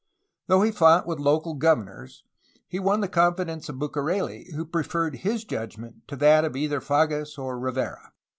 Though 0.47 0.63
he 0.63 0.71
fought 0.71 1.05
with 1.05 1.19
local 1.19 1.53
governors, 1.53 2.23
he 2.67 2.79
won 2.79 3.01
the 3.01 3.07
con 3.07 3.35
fidence 3.35 3.69
of 3.69 3.75
Bucareli, 3.77 4.51
who 4.55 4.65
preferred 4.65 5.17
his 5.17 5.43
judgment 5.43 6.07
to 6.07 6.15
that 6.15 6.43
of 6.43 6.55
either 6.55 6.81
Fages 6.81 7.37
or 7.37 7.59
Rivera. 7.59 8.11